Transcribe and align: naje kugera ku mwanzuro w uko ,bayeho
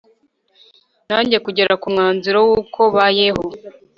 naje 1.07 1.37
kugera 1.45 1.73
ku 1.81 1.87
mwanzuro 1.93 2.39
w 2.49 2.51
uko 2.61 2.81
,bayeho 2.95 3.45